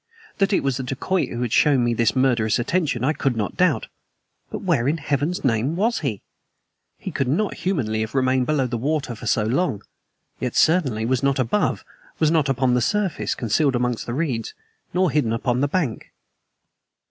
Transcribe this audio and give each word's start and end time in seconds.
That 0.39 0.51
it 0.51 0.63
was 0.63 0.77
the 0.77 0.83
dacoit 0.83 1.29
who 1.29 1.43
had 1.43 1.53
shown 1.53 1.83
me 1.83 1.93
this 1.93 2.15
murderous 2.15 2.57
attention 2.57 3.03
I 3.03 3.13
could 3.13 3.37
not 3.37 3.55
doubt. 3.55 3.85
But 4.49 4.63
where 4.63 4.87
in 4.87 4.97
Heaven's 4.97 5.43
name 5.43 5.75
WAS 5.75 5.99
he? 5.99 6.23
He 6.97 7.11
could 7.11 7.27
not 7.27 7.53
humanly 7.53 7.99
have 8.01 8.15
remained 8.15 8.47
below 8.47 8.65
water 8.65 9.13
for 9.13 9.27
so 9.27 9.43
long; 9.43 9.83
yet 10.39 10.53
he 10.53 10.59
certainly 10.59 11.05
was 11.05 11.21
not 11.21 11.37
above, 11.37 11.85
was 12.17 12.31
not 12.31 12.49
upon 12.49 12.73
the 12.73 12.81
surface, 12.81 13.35
concealed 13.35 13.75
amongst 13.75 14.07
the 14.07 14.15
reeds, 14.15 14.55
nor 14.91 15.11
hidden 15.11 15.33
upon 15.33 15.61
the 15.61 15.67
bank. 15.67 16.11